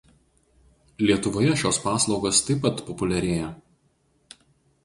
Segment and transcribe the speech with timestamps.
[1.09, 3.51] Lietuvoje šios paslaugos taip pat populiarėja.